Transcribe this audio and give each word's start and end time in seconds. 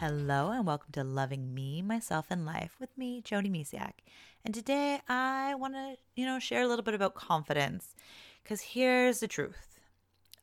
Hello 0.00 0.52
and 0.52 0.64
welcome 0.64 0.92
to 0.92 1.02
Loving 1.02 1.52
Me, 1.52 1.82
Myself, 1.82 2.26
and 2.30 2.46
Life 2.46 2.76
with 2.78 2.96
me, 2.96 3.20
Joni 3.20 3.50
Misiak. 3.50 3.94
And 4.44 4.54
today 4.54 5.00
I 5.08 5.56
want 5.56 5.74
to, 5.74 5.96
you 6.14 6.24
know, 6.24 6.38
share 6.38 6.62
a 6.62 6.68
little 6.68 6.84
bit 6.84 6.94
about 6.94 7.16
confidence 7.16 7.96
because 8.40 8.60
here's 8.60 9.18
the 9.18 9.26
truth. 9.26 9.80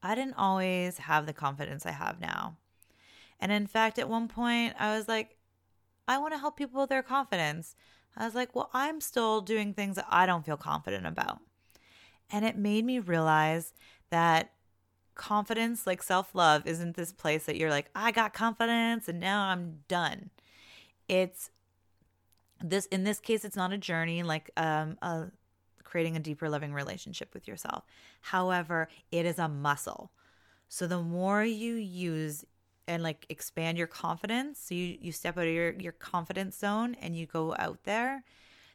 I 0.03 0.13
didn't 0.13 0.33
always 0.33 0.97
have 0.97 1.25
the 1.25 1.31
confidence 1.31 1.85
I 1.85 1.91
have 1.91 2.19
now. 2.19 2.57
And 3.39 3.49
in 3.49 3.65
fact, 3.65 3.97
at 3.97 4.09
one 4.09 4.27
point, 4.27 4.73
I 4.77 4.93
was 4.97 5.07
like, 5.07 5.37
I 6.05 6.17
want 6.17 6.33
to 6.33 6.39
help 6.39 6.57
people 6.57 6.81
with 6.81 6.89
their 6.89 7.01
confidence. 7.01 7.77
I 8.17 8.25
was 8.25 8.35
like, 8.35 8.53
well, 8.53 8.69
I'm 8.73 8.99
still 8.99 9.39
doing 9.39 9.73
things 9.73 9.95
that 9.95 10.07
I 10.09 10.25
don't 10.25 10.45
feel 10.45 10.57
confident 10.57 11.07
about. 11.07 11.39
And 12.29 12.43
it 12.43 12.57
made 12.57 12.83
me 12.83 12.99
realize 12.99 13.71
that 14.09 14.51
confidence, 15.15 15.87
like 15.87 16.03
self 16.03 16.35
love, 16.35 16.67
isn't 16.67 16.95
this 16.95 17.11
place 17.11 17.45
that 17.45 17.57
you're 17.57 17.69
like, 17.69 17.89
I 17.95 18.11
got 18.11 18.33
confidence 18.33 19.07
and 19.07 19.19
now 19.19 19.45
I'm 19.45 19.79
done. 19.87 20.29
It's 21.07 21.49
this, 22.63 22.85
in 22.87 23.03
this 23.03 23.19
case, 23.19 23.43
it's 23.43 23.55
not 23.55 23.73
a 23.73 23.77
journey 23.77 24.23
like 24.23 24.51
um, 24.57 24.97
a, 25.01 25.27
creating 25.83 26.15
a 26.15 26.19
deeper, 26.19 26.49
loving 26.49 26.73
relationship 26.73 27.33
with 27.33 27.47
yourself. 27.47 27.83
However, 28.21 28.89
it 29.11 29.25
is 29.25 29.39
a 29.39 29.47
muscle. 29.47 30.11
So 30.67 30.87
the 30.87 31.01
more 31.01 31.43
you 31.43 31.75
use 31.75 32.45
and 32.87 33.01
like 33.01 33.25
expand 33.29 33.77
your 33.77 33.87
confidence, 33.87 34.59
so 34.59 34.75
you, 34.75 34.97
you 34.99 35.11
step 35.11 35.37
out 35.37 35.47
of 35.47 35.53
your, 35.53 35.73
your 35.73 35.93
confidence 35.93 36.57
zone 36.57 36.95
and 37.01 37.15
you 37.15 37.25
go 37.25 37.55
out 37.57 37.83
there, 37.83 38.23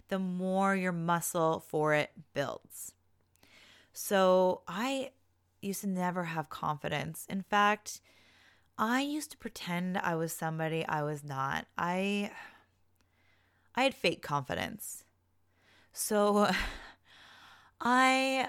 the 0.09 0.19
more 0.19 0.75
your 0.75 0.93
muscle 0.93 1.61
for 1.61 1.95
it 1.95 2.11
builds. 2.35 2.93
So 3.93 4.63
I 4.67 5.11
used 5.61 5.83
to 5.83 5.89
never 5.89 6.25
have 6.25 6.49
confidence. 6.49 7.27
In 7.29 7.43
fact, 7.43 8.01
I 8.79 9.03
used 9.03 9.31
to 9.33 9.39
pretend 9.39 9.99
I 9.99 10.15
was 10.15 10.33
somebody 10.33 10.87
I 10.87 11.03
was 11.03 11.23
not. 11.23 11.67
I 11.77 12.31
I 13.75 13.83
had 13.83 13.95
fake 13.95 14.23
confidence. 14.23 15.05
So 15.93 16.51
I 17.81 18.49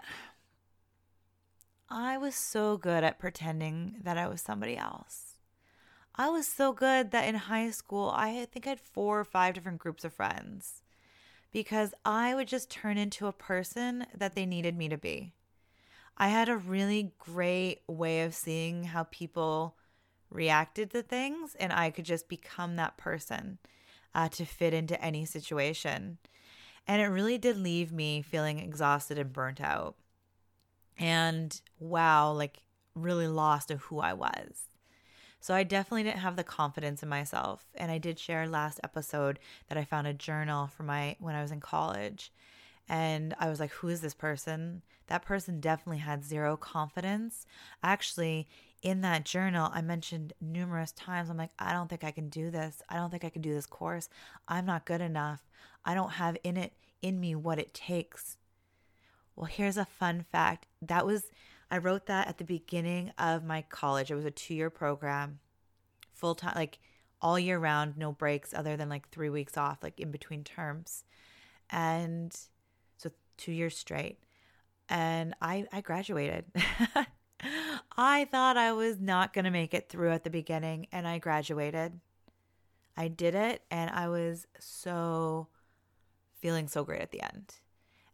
I 1.90 2.18
was 2.18 2.36
so 2.36 2.78
good 2.78 3.04
at 3.04 3.20
pretending 3.20 3.96
that 4.04 4.18
I 4.18 4.28
was 4.28 4.42
somebody 4.42 4.78
else. 4.78 5.38
I 6.16 6.30
was 6.30 6.48
so 6.48 6.72
good 6.72 7.12
that 7.12 7.28
in 7.28 7.36
high 7.36 7.72
school, 7.72 8.12
I 8.16 8.46
think 8.46 8.66
I 8.66 8.72
had 8.72 8.80
four 8.80 9.20
or 9.20 9.26
five 9.26 9.54
different 9.54 9.80
groups 9.80 10.06
of 10.06 10.14
friends 10.14 10.82
because 11.52 11.94
I 12.06 12.34
would 12.34 12.48
just 12.48 12.70
turn 12.70 12.98
into 12.98 13.28
a 13.28 13.34
person 13.34 14.06
that 14.16 14.36
they 14.36 14.46
needed 14.46 14.78
me 14.78 14.88
to 14.90 14.98
be. 14.98 15.34
I 16.22 16.28
had 16.28 16.50
a 16.50 16.56
really 16.56 17.14
great 17.18 17.80
way 17.88 18.22
of 18.22 18.36
seeing 18.36 18.84
how 18.84 19.06
people 19.10 19.76
reacted 20.30 20.92
to 20.92 21.02
things, 21.02 21.56
and 21.60 21.74
I 21.74 21.90
could 21.90 22.06
just 22.06 22.30
become 22.30 22.76
that 22.76 22.96
person 22.96 23.58
uh, 24.14 24.30
to 24.30 24.46
fit 24.46 24.72
into 24.72 25.04
any 25.04 25.26
situation. 25.26 26.20
And 26.86 27.02
it 27.02 27.08
really 27.08 27.40
did 27.40 27.58
leave 27.58 27.92
me 27.92 28.22
feeling 28.22 28.60
exhausted 28.60 29.18
and 29.18 29.34
burnt 29.34 29.60
out. 29.60 29.96
And 30.96 31.60
wow, 31.80 32.34
like 32.34 32.60
really 32.94 33.28
lost 33.28 33.72
of 33.72 33.82
who 33.82 34.00
I 34.00 34.14
was. 34.14 34.68
So 35.40 35.56
I 35.56 35.64
definitely 35.64 36.04
didn't 36.04 36.20
have 36.20 36.36
the 36.36 36.44
confidence 36.44 37.02
in 37.02 37.10
myself. 37.10 37.66
And 37.74 37.92
I 37.92 37.98
did 37.98 38.20
share 38.20 38.48
last 38.48 38.80
episode 38.84 39.40
that 39.70 39.78
I 39.80 39.86
found 39.86 40.06
a 40.06 40.14
journal 40.14 40.68
for 40.68 40.84
my 40.84 41.16
when 41.20 41.34
I 41.34 41.42
was 41.42 41.52
in 41.52 41.62
college. 41.62 42.32
And 42.90 43.34
I 43.40 43.50
was 43.50 43.60
like, 43.60 43.72
who 43.72 43.88
is 43.88 44.02
this 44.02 44.14
person? 44.14 44.82
That 45.08 45.24
person 45.24 45.60
definitely 45.60 46.00
had 46.00 46.24
zero 46.24 46.58
confidence. 46.58 47.46
Actually, 47.84 48.48
in 48.82 49.02
that 49.02 49.26
journal, 49.26 49.70
I 49.74 49.82
mentioned 49.82 50.34
numerous 50.42 50.92
times, 50.92 51.30
I'm 51.30 51.38
like, 51.38 51.52
I 51.60 51.72
don't 51.72 51.90
think 51.90 52.04
I 52.04 52.12
can 52.12 52.30
do 52.30 52.50
this. 52.50 52.82
I 52.90 52.96
don't 52.96 53.12
think 53.12 53.24
I 53.24 53.30
can 53.30 53.42
do 53.42 53.54
this 53.54 53.66
course. 53.66 54.10
I'm 54.48 54.66
not 54.66 54.86
good 54.86 55.02
enough. 55.02 55.42
I 55.86 55.94
don't 55.94 56.12
have 56.14 56.38
in 56.44 56.58
it 56.58 56.74
in 57.02 57.20
me 57.20 57.36
what 57.36 57.60
it 57.60 57.74
takes. 57.74 58.38
Well, 59.36 59.46
here's 59.46 59.78
a 59.78 59.86
fun 59.86 60.26
fact. 60.32 60.68
That 60.82 61.06
was 61.06 61.26
I 61.70 61.78
wrote 61.78 62.08
that 62.08 62.28
at 62.28 62.38
the 62.38 62.44
beginning 62.44 63.12
of 63.18 63.46
my 63.46 63.64
college. 63.70 64.12
It 64.12 64.16
was 64.16 64.26
a 64.26 64.32
2-year 64.32 64.70
program. 64.70 65.40
Full 66.14 66.36
time 66.36 66.54
like 66.56 66.80
all 67.22 67.40
year 67.40 67.58
round, 67.60 67.98
no 67.98 68.12
breaks 68.12 68.54
other 68.54 68.76
than 68.76 68.90
like 68.90 69.10
3 69.10 69.30
weeks 69.30 69.58
off 69.58 69.82
like 69.82 70.00
in 70.00 70.12
between 70.12 70.44
terms. 70.44 71.04
And 71.70 72.36
2 73.42 73.52
years 73.52 73.78
straight. 73.78 74.20
And 74.90 75.36
I 75.42 75.66
I 75.72 75.82
graduated. 75.82 76.46
I 77.98 78.26
thought 78.26 78.58
I 78.58 78.72
was 78.74 79.00
not 79.00 79.34
going 79.34 79.46
to 79.46 79.52
make 79.52 79.74
it 79.74 79.90
through 79.90 80.12
at 80.12 80.24
the 80.24 80.30
beginning 80.30 80.88
and 80.92 81.08
I 81.08 81.18
graduated. 81.18 82.00
I 82.96 83.08
did 83.08 83.36
it 83.36 83.64
and 83.72 83.90
I 83.90 84.10
was 84.10 84.48
so 84.60 85.48
feeling 86.40 86.68
so 86.68 86.84
great 86.84 87.02
at 87.02 87.12
the 87.12 87.22
end. 87.22 87.56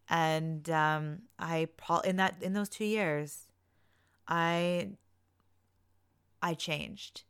And 0.10 0.70
um, 0.70 1.24
I 1.38 1.68
probably 1.78 2.10
in 2.10 2.16
that 2.18 2.36
in 2.42 2.54
those 2.54 2.70
two 2.70 2.86
years, 2.86 3.48
I 4.28 4.92
I 6.42 6.54
changed 6.54 7.24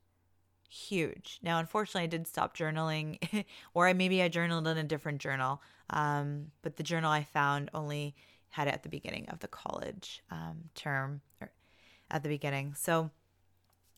huge. 0.67 1.39
Now, 1.41 1.59
unfortunately, 1.59 2.03
I 2.03 2.07
did 2.07 2.27
stop 2.27 2.55
journaling, 2.55 3.45
or 3.73 3.87
I 3.87 3.93
maybe 3.93 4.21
I 4.21 4.27
journaled 4.27 4.67
in 4.67 4.77
a 4.77 4.83
different 4.83 5.19
journal. 5.19 5.61
Um, 5.89 6.51
but 6.61 6.75
the 6.75 6.83
journal 6.83 7.11
I 7.11 7.23
found 7.23 7.69
only 7.73 8.15
had 8.49 8.67
it 8.67 8.73
at 8.73 8.83
the 8.83 8.89
beginning 8.89 9.27
of 9.29 9.39
the 9.39 9.47
college 9.47 10.23
um, 10.31 10.69
term, 10.75 11.21
or 11.41 11.51
at 12.11 12.23
the 12.23 12.29
beginning. 12.29 12.73
So 12.75 13.11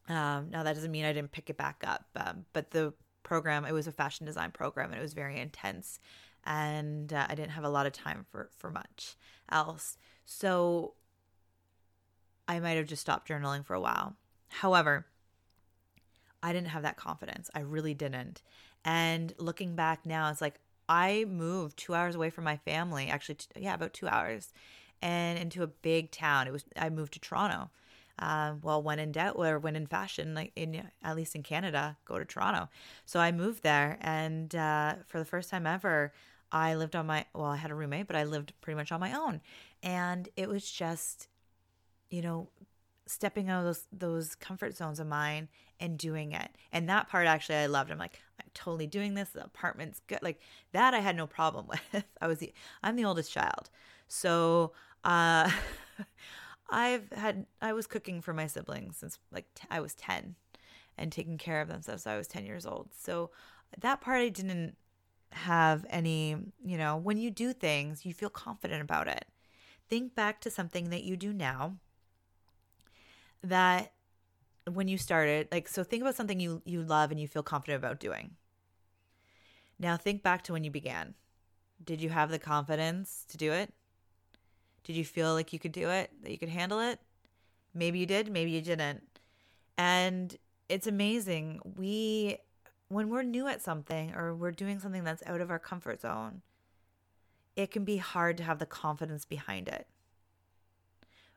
um, 0.07 0.49
now 0.49 0.63
that 0.63 0.73
doesn't 0.73 0.91
mean 0.91 1.05
I 1.05 1.13
didn't 1.13 1.31
pick 1.31 1.49
it 1.49 1.57
back 1.57 1.83
up. 1.85 2.05
Um, 2.15 2.45
but 2.53 2.71
the 2.71 2.93
program, 3.23 3.65
it 3.65 3.73
was 3.73 3.87
a 3.87 3.91
fashion 3.91 4.25
design 4.25 4.51
program, 4.51 4.91
and 4.91 4.99
it 4.99 5.03
was 5.03 5.13
very 5.13 5.39
intense 5.39 5.99
and 6.45 7.13
uh, 7.13 7.27
I 7.29 7.35
didn't 7.35 7.51
have 7.51 7.63
a 7.63 7.69
lot 7.69 7.85
of 7.85 7.93
time 7.93 8.25
for 8.31 8.49
for 8.57 8.71
much 8.71 9.15
else. 9.51 9.97
So 10.25 10.93
I 12.47 12.59
might 12.59 12.77
have 12.77 12.87
just 12.87 13.01
stopped 13.01 13.29
journaling 13.29 13.65
for 13.65 13.73
a 13.73 13.81
while. 13.81 14.15
However, 14.49 15.05
I 16.41 16.53
didn't 16.53 16.69
have 16.69 16.83
that 16.83 16.97
confidence. 16.97 17.49
I 17.53 17.61
really 17.61 17.93
didn't. 17.93 18.41
And 18.85 19.33
looking 19.37 19.75
back 19.75 20.05
now, 20.05 20.29
it's 20.29 20.41
like 20.41 20.55
I 20.87 21.25
moved 21.27 21.77
2 21.77 21.93
hours 21.93 22.15
away 22.15 22.29
from 22.29 22.45
my 22.45 22.57
family, 22.57 23.09
actually 23.09 23.37
yeah, 23.55 23.73
about 23.73 23.93
2 23.93 24.07
hours 24.07 24.53
and 25.01 25.37
into 25.39 25.63
a 25.63 25.67
big 25.67 26.11
town. 26.11 26.47
It 26.47 26.51
was 26.53 26.65
I 26.77 26.89
moved 26.89 27.13
to 27.13 27.19
Toronto. 27.19 27.69
Um, 28.21 28.59
well, 28.61 28.83
when 28.83 28.99
in 28.99 29.13
doubt, 29.13 29.35
or 29.37 29.59
when 29.59 29.77
in 29.77 29.87
fashion, 29.87 30.33
like 30.35 30.51
in 30.55 30.89
at 31.03 31.15
least 31.15 31.35
in 31.35 31.43
Canada, 31.43 31.97
go 32.05 32.19
to 32.19 32.25
Toronto. 32.25 32.69
So 33.05 33.19
I 33.19 33.31
moved 33.31 33.63
there, 33.63 33.97
and 34.01 34.53
uh, 34.55 34.95
for 35.07 35.19
the 35.19 35.25
first 35.25 35.49
time 35.49 35.65
ever, 35.65 36.11
I 36.51 36.75
lived 36.75 36.95
on 36.95 37.05
my 37.05 37.25
well, 37.33 37.45
I 37.45 37.55
had 37.55 37.71
a 37.71 37.75
roommate, 37.75 38.07
but 38.07 38.15
I 38.17 38.23
lived 38.25 38.53
pretty 38.61 38.75
much 38.75 38.91
on 38.91 38.99
my 38.99 39.13
own. 39.13 39.41
And 39.83 40.27
it 40.35 40.49
was 40.49 40.69
just, 40.69 41.29
you 42.09 42.21
know, 42.21 42.49
stepping 43.09 43.49
out 43.49 43.59
of 43.59 43.65
those 43.65 43.87
those 43.91 44.35
comfort 44.35 44.75
zones 44.75 44.99
of 44.99 45.07
mine 45.07 45.49
and 45.79 45.97
doing 45.97 46.31
it. 46.31 46.49
And 46.71 46.87
that 46.89 47.09
part 47.09 47.27
actually 47.27 47.55
I 47.55 47.65
loved. 47.65 47.91
I'm 47.91 47.97
like, 47.97 48.19
I'm 48.39 48.49
totally 48.53 48.87
doing 48.87 49.15
this. 49.15 49.29
The 49.29 49.43
apartment's 49.43 50.01
good. 50.07 50.19
Like 50.21 50.39
that 50.73 50.93
I 50.93 50.99
had 50.99 51.15
no 51.15 51.25
problem 51.25 51.67
with. 51.93 52.03
I 52.21 52.27
was 52.27 52.37
the 52.37 52.53
I'm 52.83 52.95
the 52.95 53.05
oldest 53.05 53.31
child. 53.31 53.69
So 54.07 54.73
uh 55.03 55.51
I've 56.69 57.11
had 57.11 57.47
I 57.61 57.73
was 57.73 57.87
cooking 57.87 58.21
for 58.21 58.33
my 58.33 58.45
siblings 58.45 58.97
since 58.97 59.17
like 59.31 59.47
t- 59.55 59.67
I 59.71 59.79
was 59.79 59.95
10 59.95 60.35
and 60.97 61.11
taking 61.11 61.37
care 61.37 61.61
of 61.61 61.67
them 61.67 61.81
since 61.81 62.05
I 62.05 62.17
was 62.17 62.27
10 62.27 62.45
years 62.45 62.65
old. 62.65 62.89
So 62.95 63.31
that 63.79 64.01
part 64.01 64.21
I 64.21 64.29
didn't 64.29 64.75
have 65.31 65.85
any, 65.89 66.35
you 66.63 66.77
know, 66.77 66.97
when 66.97 67.17
you 67.17 67.31
do 67.31 67.53
things, 67.53 68.05
you 68.05 68.13
feel 68.13 68.29
confident 68.29 68.81
about 68.81 69.07
it. 69.07 69.25
Think 69.89 70.13
back 70.13 70.41
to 70.41 70.51
something 70.51 70.89
that 70.89 71.03
you 71.03 71.17
do 71.17 71.33
now 71.33 71.77
that 73.43 73.93
when 74.71 74.87
you 74.87 74.97
started, 74.97 75.47
like 75.51 75.67
so 75.67 75.83
think 75.83 76.01
about 76.01 76.15
something 76.15 76.39
you 76.39 76.61
you 76.65 76.81
love 76.81 77.11
and 77.11 77.19
you 77.19 77.27
feel 77.27 77.43
confident 77.43 77.83
about 77.83 77.99
doing. 77.99 78.31
Now 79.79 79.97
think 79.97 80.21
back 80.23 80.43
to 80.43 80.53
when 80.53 80.63
you 80.63 80.71
began. 80.71 81.15
Did 81.83 82.01
you 82.01 82.09
have 82.09 82.29
the 82.29 82.39
confidence 82.39 83.25
to 83.29 83.37
do 83.37 83.53
it? 83.53 83.73
Did 84.83 84.95
you 84.95 85.05
feel 85.05 85.33
like 85.33 85.53
you 85.53 85.59
could 85.59 85.71
do 85.71 85.89
it, 85.89 86.11
that 86.21 86.31
you 86.31 86.37
could 86.37 86.49
handle 86.49 86.79
it? 86.79 86.99
Maybe 87.73 87.99
you 87.99 88.05
did, 88.05 88.31
maybe 88.31 88.51
you 88.51 88.61
didn't. 88.61 89.03
And 89.77 90.35
it's 90.67 90.87
amazing. 90.87 91.61
We 91.77 92.37
when 92.89 93.09
we're 93.09 93.23
new 93.23 93.47
at 93.47 93.61
something 93.61 94.13
or 94.15 94.35
we're 94.35 94.51
doing 94.51 94.79
something 94.79 95.03
that's 95.03 95.23
out 95.25 95.41
of 95.41 95.51
our 95.51 95.59
comfort 95.59 96.01
zone, 96.01 96.41
it 97.55 97.71
can 97.71 97.85
be 97.85 97.97
hard 97.97 98.37
to 98.37 98.43
have 98.43 98.59
the 98.59 98.65
confidence 98.65 99.25
behind 99.25 99.67
it. 99.67 99.87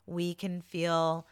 We 0.07 0.35
can 0.35 0.63
feel 0.63 1.27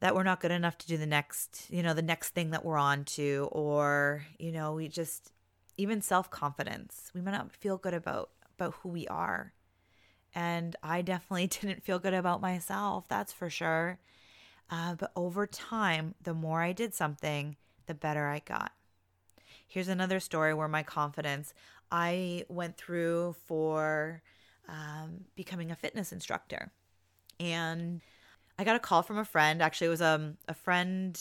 that 0.00 0.14
we're 0.14 0.22
not 0.22 0.40
good 0.40 0.50
enough 0.50 0.78
to 0.78 0.86
do 0.86 0.96
the 0.96 1.06
next, 1.06 1.66
you 1.70 1.82
know, 1.82 1.94
the 1.94 2.02
next 2.02 2.30
thing 2.30 2.50
that 2.50 2.64
we're 2.64 2.78
on 2.78 3.04
to, 3.04 3.48
or, 3.52 4.24
you 4.38 4.50
know, 4.50 4.72
we 4.72 4.88
just, 4.88 5.32
even 5.76 6.00
self 6.00 6.30
confidence, 6.30 7.10
we 7.14 7.20
might 7.20 7.32
not 7.32 7.52
feel 7.52 7.76
good 7.76 7.94
about, 7.94 8.30
about 8.58 8.74
who 8.80 8.88
we 8.88 9.06
are. 9.08 9.52
And 10.34 10.74
I 10.82 11.02
definitely 11.02 11.46
didn't 11.60 11.84
feel 11.84 11.98
good 11.98 12.14
about 12.14 12.40
myself, 12.40 13.08
that's 13.08 13.32
for 13.32 13.50
sure. 13.50 13.98
Uh, 14.70 14.94
but 14.94 15.12
over 15.16 15.46
time, 15.46 16.14
the 16.22 16.34
more 16.34 16.62
I 16.62 16.72
did 16.72 16.94
something, 16.94 17.56
the 17.86 17.94
better 17.94 18.26
I 18.26 18.38
got. 18.38 18.72
Here's 19.66 19.88
another 19.88 20.20
story 20.20 20.54
where 20.54 20.68
my 20.68 20.82
confidence, 20.82 21.52
I 21.90 22.44
went 22.48 22.76
through 22.76 23.34
for 23.46 24.22
um, 24.68 25.24
becoming 25.34 25.70
a 25.70 25.76
fitness 25.76 26.12
instructor. 26.12 26.72
And 27.38 28.00
I 28.60 28.64
got 28.64 28.76
a 28.76 28.80
call 28.80 29.02
from 29.02 29.16
a 29.16 29.24
friend. 29.24 29.62
Actually, 29.62 29.86
it 29.86 29.90
was 29.90 30.02
um, 30.02 30.36
a 30.46 30.52
friend, 30.52 31.18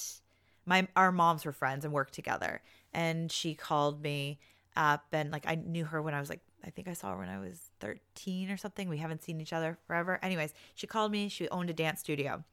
my 0.65 0.85
our 0.97 1.09
moms 1.09 1.45
were 1.45 1.53
friends 1.53 1.85
and 1.85 1.93
worked 1.93 2.13
together. 2.13 2.61
And 2.93 3.31
she 3.31 3.55
called 3.55 4.03
me 4.03 4.39
up 4.75 5.05
and 5.13 5.31
like 5.31 5.45
I 5.47 5.55
knew 5.55 5.85
her 5.85 6.01
when 6.01 6.13
I 6.13 6.19
was 6.19 6.29
like 6.29 6.41
I 6.65 6.69
think 6.69 6.89
I 6.89 6.93
saw 6.93 7.11
her 7.11 7.17
when 7.17 7.29
I 7.29 7.39
was 7.39 7.71
13 7.79 8.51
or 8.51 8.57
something. 8.57 8.89
We 8.89 8.97
haven't 8.97 9.23
seen 9.23 9.39
each 9.39 9.53
other 9.53 9.77
forever. 9.87 10.19
Anyways, 10.21 10.53
she 10.75 10.85
called 10.85 11.13
me. 11.13 11.29
She 11.29 11.47
owned 11.47 11.69
a 11.69 11.73
dance 11.73 12.01
studio 12.01 12.43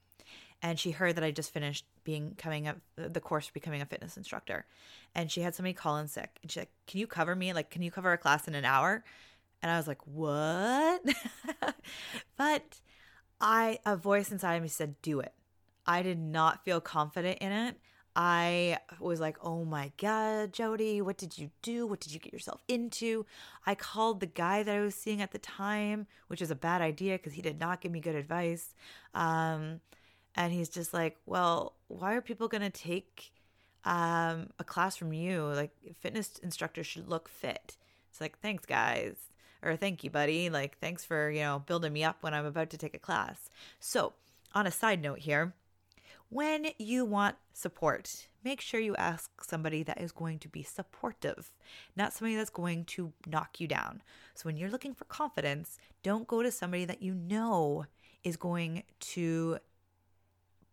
and 0.63 0.79
she 0.79 0.93
heard 0.93 1.17
that 1.17 1.25
I 1.25 1.33
just 1.33 1.53
finished 1.53 1.85
being 2.05 2.37
coming 2.39 2.69
up 2.69 2.77
the 2.95 3.21
course 3.21 3.51
becoming 3.51 3.83
a 3.83 3.87
fitness 3.87 4.17
instructor. 4.17 4.67
And 5.17 5.33
she 5.33 5.41
had 5.41 5.57
somebody 5.57 5.73
call 5.73 5.97
in 5.97 6.07
sick. 6.07 6.39
And 6.43 6.51
she's 6.53 6.61
like, 6.61 6.71
Can 6.87 7.01
you 7.01 7.09
cover 7.09 7.35
me? 7.35 7.53
Like, 7.53 7.71
can 7.71 7.83
you 7.83 7.91
cover 7.91 8.13
a 8.13 8.19
class 8.19 8.47
in 8.47 8.55
an 8.55 8.65
hour? 8.65 9.03
And 9.63 9.73
I 9.73 9.79
was 9.79 9.89
like, 9.89 10.07
What? 10.07 11.03
but 12.37 12.81
I 13.41 13.79
a 13.85 13.97
voice 13.97 14.33
inside 14.33 14.55
of 14.55 14.63
me 14.63 14.69
said, 14.69 15.01
Do 15.03 15.21
it. 15.21 15.33
I 15.87 16.03
did 16.03 16.19
not 16.19 16.65
feel 16.65 16.81
confident 16.81 17.39
in 17.39 17.53
it. 17.53 17.77
I 18.19 18.79
was 18.99 19.21
like, 19.21 19.37
oh 19.43 19.67
my 19.67 19.93
God, 19.99 20.55
Jody, 20.55 21.03
what 21.03 21.19
did 21.19 21.37
you 21.37 21.51
do? 21.61 21.87
What 21.87 22.01
did 22.01 22.15
you 22.15 22.19
get 22.19 22.33
yourself 22.33 22.63
into? 22.67 23.27
I 23.67 23.75
called 23.75 24.21
the 24.21 24.27
guy 24.27 24.63
that 24.63 24.75
I 24.75 24.81
was 24.81 24.95
seeing 24.95 25.21
at 25.21 25.33
the 25.33 25.39
time, 25.39 26.07
which 26.29 26.41
is 26.41 26.51
a 26.51 26.55
bad 26.55 26.81
idea 26.81 27.19
because 27.19 27.35
he 27.35 27.43
did 27.43 27.61
not 27.61 27.83
give 27.83 27.93
me 27.93 28.01
good 28.01 28.15
advice. 28.15 28.75
Um, 29.15 29.81
and 30.35 30.51
he's 30.51 30.71
just 30.71 30.95
like, 30.95 31.19
well, 31.27 31.75
why 31.89 32.15
are 32.15 32.23
people 32.23 32.49
going 32.49 32.63
to 32.63 32.71
take 32.71 33.33
um, 33.85 34.49
a 34.59 34.65
class 34.65 34.97
from 34.97 35.13
you? 35.13 35.43
Like, 35.43 35.73
fitness 36.01 36.39
instructors 36.43 36.87
should 36.87 37.09
look 37.09 37.29
fit. 37.29 37.77
It's 38.11 38.21
like, 38.21 38.39
thanks, 38.39 38.65
guys. 38.65 39.17
Or 39.67 39.77
thank 39.77 40.05
you, 40.05 40.11
buddy. 40.11 40.49
Like, 40.49 40.79
thanks 40.79 41.05
for, 41.05 41.29
you 41.29 41.41
know, 41.41 41.63
building 41.67 41.93
me 41.93 42.05
up 42.05 42.19
when 42.21 42.33
I'm 42.33 42.47
about 42.47 42.71
to 42.71 42.79
take 42.79 42.95
a 42.95 43.01
class. 43.01 43.51
So, 43.81 44.13
on 44.55 44.67
a 44.67 44.71
side 44.71 45.03
note 45.03 45.19
here, 45.19 45.55
when 46.29 46.69
you 46.79 47.05
want 47.05 47.37
support, 47.53 48.29
make 48.45 48.61
sure 48.61 48.81
you 48.81 48.97
ask 48.97 49.45
somebody 49.45 49.83
that 49.83 50.01
is 50.01 50.13
going 50.13 50.39
to 50.41 50.49
be 50.49 50.63
supportive, 50.63 51.53
not 51.97 52.13
somebody 52.13 52.37
that's 52.37 52.51
going 52.51 52.85
to 52.85 53.13
knock 53.27 53.61
you 53.61 53.67
down. 53.67 54.03
So 54.35 54.45
when 54.45 54.57
you're 54.57 54.71
looking 54.71 54.95
for 54.95 55.05
confidence, 55.05 55.79
don't 56.03 56.27
go 56.27 56.43
to 56.43 56.51
somebody 56.51 56.85
that 56.85 57.03
you 57.03 57.15
know 57.15 57.87
is 58.25 58.37
going 58.37 58.83
to 59.01 59.59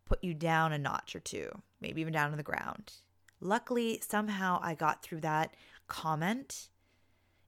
put 0.06 0.24
you 0.24 0.34
down 0.34 0.74
a 0.74 0.78
notch 0.78 1.16
or 1.16 1.20
two, 1.20 1.50
maybe 1.82 2.02
even 2.02 2.14
down 2.14 2.32
on 2.32 2.38
the 2.38 2.44
ground. 2.44 2.94
Luckily, 3.40 4.02
somehow 4.08 4.60
I 4.62 4.74
got 4.74 5.04
through 5.04 5.22
that 5.22 5.56
comment. 5.88 6.70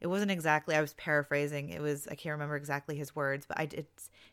It 0.06 0.10
wasn't 0.10 0.30
exactly, 0.30 0.75
I 0.75 0.81
was 0.81 0.94
paraphrasing. 0.94 1.69
It 1.69 1.81
was, 1.81 2.07
I 2.07 2.13
can't 2.13 2.34
remember 2.34 2.56
exactly 2.56 2.96
his 2.96 3.16
words, 3.16 3.48
but 3.48 3.60
I 3.60 3.66
did 3.66 3.88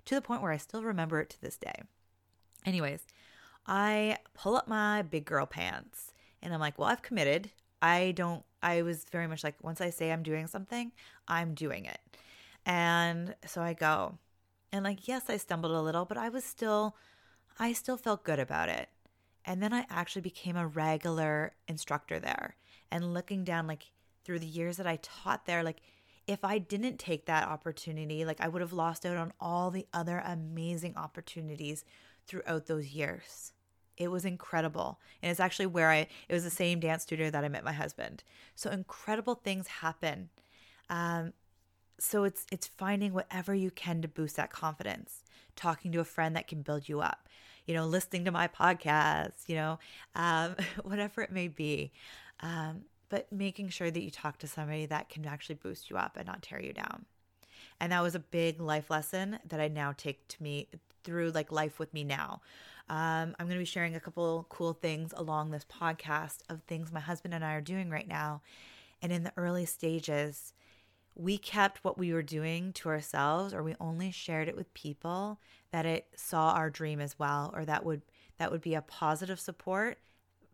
to 0.04 0.14
the 0.14 0.20
point 0.20 0.42
where 0.42 0.52
I 0.52 0.58
still 0.58 0.82
remember 0.82 1.18
it 1.18 1.30
to 1.30 1.40
this 1.40 1.56
day. 1.56 1.72
Anyways, 2.66 3.06
I 3.66 4.18
pull 4.34 4.54
up 4.54 4.68
my 4.68 5.00
big 5.00 5.24
girl 5.24 5.46
pants 5.46 6.12
and 6.42 6.52
I'm 6.52 6.60
like, 6.60 6.78
well, 6.78 6.88
I've 6.88 7.00
committed. 7.00 7.52
I 7.80 8.12
don't, 8.14 8.42
I 8.62 8.82
was 8.82 9.04
very 9.04 9.26
much 9.26 9.42
like, 9.42 9.54
once 9.62 9.80
I 9.80 9.88
say 9.88 10.12
I'm 10.12 10.22
doing 10.22 10.46
something, 10.46 10.92
I'm 11.26 11.54
doing 11.54 11.86
it. 11.86 12.00
And 12.66 13.34
so 13.46 13.62
I 13.62 13.72
go. 13.72 14.18
And 14.72 14.84
like, 14.84 15.08
yes, 15.08 15.30
I 15.30 15.38
stumbled 15.38 15.72
a 15.72 15.80
little, 15.80 16.04
but 16.04 16.18
I 16.18 16.28
was 16.28 16.44
still, 16.44 16.96
I 17.58 17.72
still 17.72 17.96
felt 17.96 18.24
good 18.24 18.38
about 18.38 18.68
it. 18.68 18.90
And 19.46 19.62
then 19.62 19.72
I 19.72 19.86
actually 19.88 20.20
became 20.20 20.56
a 20.58 20.66
regular 20.66 21.54
instructor 21.66 22.20
there. 22.20 22.56
And 22.90 23.14
looking 23.14 23.42
down, 23.42 23.66
like 23.66 23.90
through 24.24 24.38
the 24.40 24.46
years 24.46 24.76
that 24.76 24.86
I 24.86 24.98
taught 25.02 25.46
there, 25.46 25.62
like 25.62 25.82
if 26.26 26.44
I 26.44 26.58
didn't 26.58 26.98
take 26.98 27.26
that 27.26 27.48
opportunity, 27.48 28.24
like 28.24 28.40
I 28.40 28.48
would 28.48 28.62
have 28.62 28.72
lost 28.72 29.04
out 29.04 29.16
on 29.16 29.32
all 29.40 29.70
the 29.70 29.86
other 29.92 30.22
amazing 30.24 30.96
opportunities 30.96 31.84
throughout 32.26 32.66
those 32.66 32.88
years. 32.88 33.52
It 33.96 34.10
was 34.10 34.24
incredible. 34.24 35.00
And 35.22 35.30
it's 35.30 35.40
actually 35.40 35.66
where 35.66 35.90
I, 35.90 36.06
it 36.28 36.32
was 36.32 36.44
the 36.44 36.50
same 36.50 36.80
dance 36.80 37.02
studio 37.02 37.30
that 37.30 37.44
I 37.44 37.48
met 37.48 37.64
my 37.64 37.72
husband. 37.72 38.22
So 38.54 38.70
incredible 38.70 39.34
things 39.34 39.66
happen. 39.66 40.30
Um, 40.88 41.32
so 41.98 42.24
it's 42.24 42.46
it's 42.50 42.66
finding 42.66 43.12
whatever 43.12 43.54
you 43.54 43.70
can 43.70 44.02
to 44.02 44.08
boost 44.08 44.36
that 44.36 44.50
confidence 44.50 45.22
talking 45.54 45.92
to 45.92 46.00
a 46.00 46.04
friend 46.04 46.34
that 46.34 46.48
can 46.48 46.62
build 46.62 46.88
you 46.88 47.00
up 47.00 47.28
you 47.64 47.74
know 47.74 47.86
listening 47.86 48.24
to 48.24 48.32
my 48.32 48.48
podcast 48.48 49.32
you 49.46 49.54
know 49.54 49.78
um, 50.16 50.56
whatever 50.82 51.22
it 51.22 51.30
may 51.30 51.46
be 51.46 51.92
um, 52.40 52.82
but 53.12 53.30
making 53.30 53.68
sure 53.68 53.90
that 53.90 54.02
you 54.02 54.10
talk 54.10 54.38
to 54.38 54.46
somebody 54.48 54.86
that 54.86 55.08
can 55.08 55.26
actually 55.26 55.54
boost 55.54 55.90
you 55.90 55.96
up 55.96 56.16
and 56.16 56.26
not 56.26 56.42
tear 56.42 56.60
you 56.60 56.72
down 56.72 57.04
and 57.78 57.92
that 57.92 58.02
was 58.02 58.14
a 58.14 58.20
big 58.20 58.60
life 58.60 58.90
lesson 58.90 59.38
that 59.46 59.60
i 59.60 59.68
now 59.68 59.92
take 59.92 60.26
to 60.28 60.42
me 60.42 60.66
through 61.04 61.30
like 61.30 61.52
life 61.52 61.78
with 61.78 61.92
me 61.92 62.04
now. 62.04 62.40
Um, 62.88 63.34
I'm 63.38 63.46
going 63.46 63.52
to 63.52 63.58
be 63.58 63.64
sharing 63.64 63.94
a 63.94 64.00
couple 64.00 64.46
cool 64.48 64.72
things 64.72 65.12
along 65.16 65.50
this 65.50 65.64
podcast 65.64 66.38
of 66.48 66.62
things 66.62 66.92
my 66.92 67.00
husband 67.00 67.34
and 67.34 67.44
I 67.44 67.54
are 67.54 67.60
doing 67.60 67.90
right 67.90 68.08
now. 68.08 68.42
And 69.00 69.12
in 69.12 69.24
the 69.24 69.32
early 69.36 69.66
stages, 69.66 70.52
we 71.14 71.38
kept 71.38 71.84
what 71.84 71.98
we 71.98 72.12
were 72.12 72.22
doing 72.22 72.72
to 72.74 72.88
ourselves 72.88 73.52
or 73.52 73.62
we 73.62 73.74
only 73.80 74.10
shared 74.10 74.48
it 74.48 74.56
with 74.56 74.72
people 74.74 75.40
that 75.70 75.86
it 75.86 76.06
saw 76.16 76.52
our 76.52 76.70
dream 76.70 77.00
as 77.00 77.18
well 77.18 77.52
or 77.54 77.64
that 77.64 77.84
would 77.84 78.02
that 78.38 78.50
would 78.50 78.62
be 78.62 78.74
a 78.74 78.82
positive 78.82 79.38
support 79.38 79.98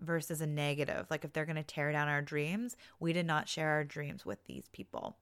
versus 0.00 0.40
a 0.40 0.46
negative 0.46 1.06
like 1.10 1.24
if 1.24 1.32
they're 1.32 1.44
going 1.44 1.56
to 1.56 1.62
tear 1.62 1.90
down 1.92 2.08
our 2.08 2.22
dreams 2.22 2.76
we 3.00 3.12
did 3.12 3.26
not 3.26 3.48
share 3.48 3.70
our 3.70 3.84
dreams 3.84 4.24
with 4.24 4.42
these 4.44 4.68
people 4.72 5.16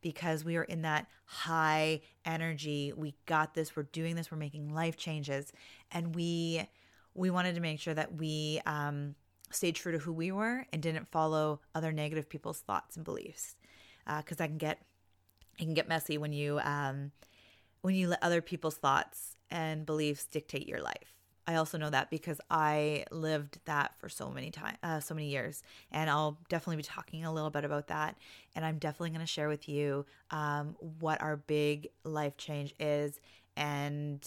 because 0.00 0.44
we 0.44 0.56
are 0.56 0.64
in 0.64 0.82
that 0.82 1.06
high 1.24 2.00
energy. 2.24 2.92
We 2.94 3.14
got 3.26 3.54
this. 3.54 3.74
We're 3.74 3.84
doing 3.84 4.16
this. 4.16 4.30
We're 4.30 4.38
making 4.38 4.74
life 4.74 4.96
changes, 4.96 5.52
and 5.90 6.14
we 6.14 6.66
we 7.14 7.30
wanted 7.30 7.54
to 7.54 7.60
make 7.60 7.80
sure 7.80 7.94
that 7.94 8.14
we 8.14 8.60
um, 8.66 9.14
stayed 9.50 9.74
true 9.74 9.92
to 9.92 9.98
who 9.98 10.12
we 10.12 10.32
were 10.32 10.66
and 10.72 10.82
didn't 10.82 11.08
follow 11.10 11.60
other 11.74 11.92
negative 11.92 12.28
people's 12.28 12.60
thoughts 12.60 12.96
and 12.96 13.04
beliefs, 13.04 13.56
because 14.04 14.36
uh, 14.36 14.44
that 14.44 14.48
can 14.48 14.58
get 14.58 14.78
it 15.58 15.64
can 15.64 15.74
get 15.74 15.88
messy 15.88 16.18
when 16.18 16.32
you 16.32 16.58
um, 16.60 17.12
when 17.82 17.94
you 17.94 18.08
let 18.08 18.22
other 18.22 18.40
people's 18.40 18.76
thoughts 18.76 19.36
and 19.50 19.86
beliefs 19.86 20.24
dictate 20.24 20.68
your 20.68 20.80
life. 20.80 21.21
I 21.46 21.56
also 21.56 21.76
know 21.76 21.90
that 21.90 22.08
because 22.10 22.40
I 22.50 23.04
lived 23.10 23.58
that 23.64 23.94
for 23.98 24.08
so 24.08 24.30
many 24.30 24.50
time, 24.50 24.76
uh, 24.82 25.00
so 25.00 25.14
many 25.14 25.28
years, 25.28 25.62
and 25.90 26.08
I'll 26.08 26.38
definitely 26.48 26.76
be 26.76 26.84
talking 26.84 27.24
a 27.24 27.32
little 27.32 27.50
bit 27.50 27.64
about 27.64 27.88
that. 27.88 28.16
And 28.54 28.64
I'm 28.64 28.78
definitely 28.78 29.10
going 29.10 29.20
to 29.20 29.26
share 29.26 29.48
with 29.48 29.68
you 29.68 30.06
um, 30.30 30.76
what 30.78 31.20
our 31.20 31.36
big 31.36 31.88
life 32.04 32.36
change 32.36 32.74
is, 32.78 33.20
and 33.56 34.20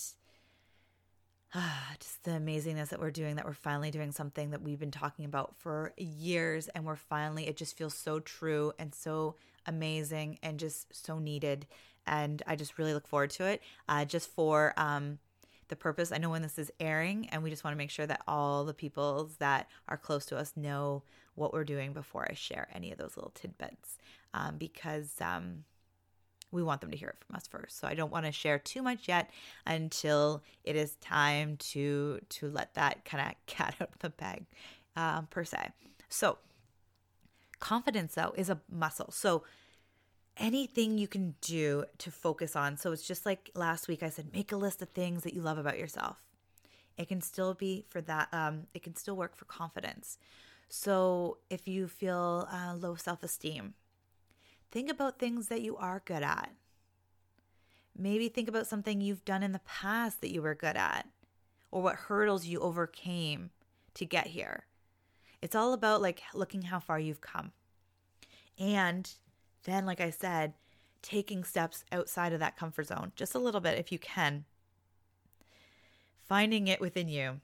just 2.00 2.24
the 2.24 2.32
amazingness 2.32 2.90
that 2.90 3.00
we're 3.00 3.12
doing. 3.12 3.38
That 3.38 3.46
we're 3.46 3.54
finally 3.54 3.92
doing 3.92 4.12
something 4.12 4.52
that 4.52 4.62
we've 4.62 4.80
been 4.80 4.92
talking 4.92 5.24
about 5.24 5.56
for 5.58 5.94
years, 5.98 6.68
and 6.70 6.86
we're 6.86 6.98
finally. 6.98 7.48
It 7.48 7.56
just 7.56 7.78
feels 7.78 7.94
so 7.94 8.20
true 8.20 8.74
and 8.78 8.94
so 8.94 9.36
amazing, 9.66 10.38
and 10.44 10.60
just 10.60 10.94
so 11.06 11.20
needed. 11.20 11.66
And 12.06 12.44
I 12.46 12.56
just 12.56 12.78
really 12.78 12.94
look 12.94 13.08
forward 13.08 13.32
to 13.32 13.46
it. 13.46 13.62
Uh, 13.88 14.04
just 14.06 14.30
for 14.30 14.74
um, 14.78 15.18
the 15.68 15.76
purpose. 15.76 16.12
I 16.12 16.18
know 16.18 16.30
when 16.30 16.42
this 16.42 16.60
is 16.60 16.72
airing, 16.80 17.28
and 17.32 17.44
we 17.44 17.50
just 17.50 17.64
want 17.64 17.74
to 17.74 17.78
make 17.78 17.90
sure 17.90 18.08
that 18.08 18.22
all 18.28 18.66
the 18.66 18.74
people 18.74 19.32
that 19.40 19.68
are 19.88 19.98
close 19.98 20.26
to 20.28 20.38
us 20.38 20.54
know 20.56 21.04
what 21.36 21.54
we're 21.54 21.64
doing 21.64 21.94
before 21.94 22.28
I 22.30 22.34
share 22.34 22.68
any 22.74 22.92
of 22.92 22.98
those 22.98 23.18
little 23.18 23.32
tidbits 23.36 23.98
um, 24.34 24.58
because 24.58 25.14
um, 25.22 25.66
we 26.52 26.64
want 26.64 26.82
them 26.82 26.92
to 26.92 26.98
hear 26.98 27.10
it 27.10 27.24
from 27.26 27.36
us 27.36 27.48
first. 27.48 27.80
So 27.80 27.88
I 27.88 27.94
don't 27.94 28.12
want 28.12 28.26
to 28.26 28.32
share 28.32 28.58
too 28.58 28.82
much 28.82 29.08
yet 29.08 29.30
until 29.66 30.44
it 30.64 30.76
is 30.76 30.96
time 30.96 31.58
to 31.58 32.20
to 32.30 32.50
let 32.50 32.74
that 32.76 33.06
kind 33.06 33.28
of 33.28 33.36
cat 33.46 33.76
out 33.82 33.90
of 33.94 34.00
the 34.00 34.10
bag 34.10 34.46
um, 34.96 35.28
per 35.30 35.44
se. 35.44 35.70
So 36.10 36.38
confidence 37.60 38.16
though 38.16 38.34
is 38.36 38.50
a 38.50 38.60
muscle. 38.72 39.12
So 39.12 39.44
anything 40.38 40.98
you 40.98 41.08
can 41.08 41.36
do 41.42 41.86
to 42.00 42.12
focus 42.12 42.56
on. 42.56 42.78
So 42.78 42.92
it's 42.92 43.08
just 43.08 43.26
like 43.26 43.50
last 43.56 43.88
week 43.88 44.04
I 44.04 44.10
said, 44.10 44.34
make 44.34 44.52
a 44.52 44.58
list 44.58 44.82
of 44.82 44.90
things 44.90 45.24
that 45.24 45.34
you 45.34 45.42
love 45.42 45.58
about 45.58 45.80
yourself. 45.80 46.24
It 46.98 47.08
can 47.08 47.22
still 47.22 47.54
be 47.54 47.86
for 47.90 48.02
that, 48.02 48.30
um, 48.32 48.68
it 48.74 48.84
can 48.84 48.96
still 48.96 49.16
work 49.16 49.36
for 49.36 49.46
confidence. 49.46 50.18
So 50.70 51.38
if 51.50 51.68
you 51.68 51.88
feel 51.88 52.48
uh, 52.52 52.76
low 52.76 52.96
self 52.96 53.24
esteem, 53.24 53.74
think 54.72 54.90
about 54.90 55.20
things 55.20 55.48
that 55.48 55.62
you 55.62 55.78
are 55.78 56.02
good 56.06 56.24
at. 56.24 56.52
Maybe 57.98 58.28
think 58.28 58.50
about 58.50 58.68
something 58.68 59.00
you've 59.00 59.24
done 59.24 59.44
in 59.44 59.54
the 59.54 59.60
past 59.60 60.22
that 60.22 60.34
you 60.34 60.42
were 60.42 60.56
good 60.56 60.76
at 60.76 61.08
or 61.72 61.82
what 61.82 61.96
hurdles 61.96 62.46
you 62.46 62.60
overcame 62.60 63.52
to 63.94 64.06
get 64.06 64.28
here. 64.28 64.66
It's 65.42 65.56
all 65.56 65.74
about 65.74 66.02
like 66.02 66.22
looking 66.34 66.64
how 66.64 66.80
far 66.80 67.00
you've 67.00 67.22
come. 67.22 67.52
And 68.58 69.10
then, 69.66 69.86
like 69.86 70.02
I 70.02 70.10
said, 70.10 70.54
taking 71.02 71.44
steps 71.44 71.84
outside 71.92 72.34
of 72.34 72.40
that 72.40 72.58
comfort 72.58 72.88
zone, 72.88 73.12
just 73.16 73.36
a 73.36 73.40
little 73.40 73.62
bit 73.62 73.78
if 73.78 73.92
you 73.92 74.00
can. 74.00 74.46
Finding 76.28 76.68
it 76.68 76.82
within 76.82 77.08
you 77.08 77.42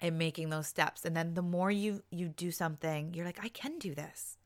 and 0.00 0.18
making 0.18 0.50
those 0.50 0.66
steps. 0.66 1.04
And 1.04 1.16
then 1.16 1.34
the 1.34 1.42
more 1.42 1.70
you 1.70 2.02
you 2.10 2.28
do 2.28 2.50
something, 2.50 3.14
you're 3.14 3.26
like, 3.26 3.38
I 3.42 3.48
can 3.48 3.78
do 3.78 3.94
this. 3.94 4.36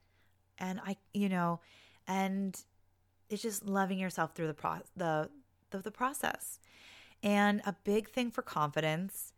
And 0.58 0.80
I, 0.84 0.96
you 1.14 1.28
know, 1.28 1.60
and 2.06 2.60
it's 3.30 3.42
just 3.42 3.66
loving 3.66 3.98
yourself 3.98 4.34
through 4.34 4.48
the 4.48 4.54
pro 4.54 4.78
the 4.96 5.30
the, 5.70 5.78
the 5.78 5.90
process. 5.90 6.58
And 7.22 7.62
a 7.64 7.74
big 7.84 8.10
thing 8.10 8.30
for 8.30 8.42
confidence 8.42 9.32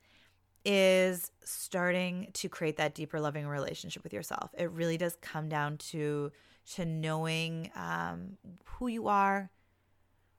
is 0.64 1.30
starting 1.42 2.28
to 2.34 2.48
create 2.48 2.76
that 2.76 2.94
deeper 2.94 3.20
loving 3.20 3.46
relationship 3.46 4.02
with 4.02 4.12
yourself. 4.12 4.50
It 4.58 4.70
really 4.70 4.96
does 4.96 5.16
come 5.20 5.48
down 5.48 5.78
to 5.78 6.32
to 6.74 6.84
knowing 6.84 7.70
um, 7.74 8.36
who 8.64 8.86
you 8.86 9.08
are, 9.08 9.50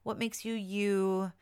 what 0.02 0.18
makes 0.18 0.44
you 0.44 0.54
you, 0.54 1.32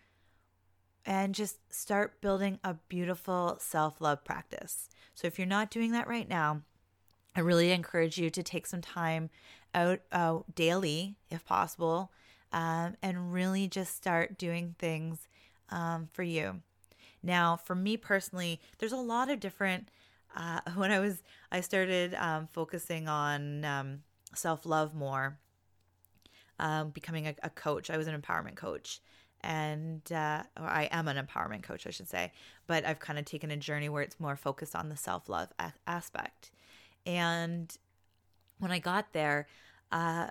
and 1.04 1.34
just 1.34 1.58
start 1.72 2.20
building 2.20 2.58
a 2.64 2.74
beautiful 2.88 3.58
self 3.60 4.00
love 4.00 4.24
practice. 4.24 4.88
So 5.14 5.26
if 5.26 5.38
you're 5.38 5.46
not 5.46 5.70
doing 5.70 5.92
that 5.92 6.08
right 6.08 6.28
now, 6.28 6.62
I 7.36 7.40
really 7.40 7.70
encourage 7.70 8.18
you 8.18 8.30
to 8.30 8.42
take 8.42 8.66
some 8.66 8.80
time 8.80 9.30
out 9.74 10.00
uh, 10.10 10.38
daily, 10.54 11.16
if 11.30 11.44
possible, 11.44 12.10
um, 12.52 12.96
and 13.02 13.32
really 13.32 13.68
just 13.68 13.94
start 13.96 14.38
doing 14.38 14.74
things 14.78 15.28
um, 15.70 16.08
for 16.12 16.22
you. 16.22 16.62
Now, 17.22 17.56
for 17.56 17.74
me 17.74 17.96
personally, 17.96 18.60
there's 18.78 18.92
a 18.92 18.96
lot 18.96 19.30
of 19.30 19.40
different. 19.40 19.88
Uh, 20.34 20.60
when 20.74 20.90
I 20.90 21.00
was, 21.00 21.22
I 21.50 21.60
started 21.60 22.14
um, 22.14 22.48
focusing 22.52 23.08
on 23.08 23.64
um, 23.64 24.02
self 24.34 24.64
love 24.64 24.94
more, 24.94 25.38
um, 26.58 26.90
becoming 26.90 27.26
a, 27.26 27.34
a, 27.42 27.50
coach. 27.50 27.90
I 27.90 27.96
was 27.96 28.06
an 28.06 28.20
empowerment 28.20 28.56
coach, 28.56 29.00
and 29.40 30.00
uh, 30.12 30.42
or 30.58 30.66
I 30.66 30.88
am 30.92 31.08
an 31.08 31.16
empowerment 31.16 31.62
coach, 31.62 31.86
I 31.86 31.90
should 31.90 32.08
say. 32.08 32.32
But 32.66 32.84
I've 32.84 33.00
kind 33.00 33.18
of 33.18 33.24
taken 33.24 33.50
a 33.50 33.56
journey 33.56 33.88
where 33.88 34.02
it's 34.02 34.20
more 34.20 34.36
focused 34.36 34.76
on 34.76 34.88
the 34.88 34.96
self 34.96 35.28
love 35.28 35.48
a- 35.58 35.72
aspect. 35.86 36.50
And 37.06 37.74
when 38.58 38.70
I 38.70 38.78
got 38.78 39.12
there, 39.12 39.48
uh, 39.90 40.28